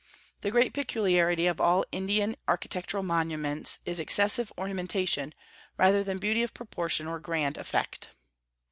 [0.41, 5.31] The great peculiarity of all Indian architectural monuments is excessive ornamentation
[5.77, 8.09] rather than beauty of proportion or grand effect.